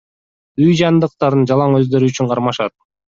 [0.67, 2.75] Үй жандыктарын жалаң өздөрү үчүн кармашат.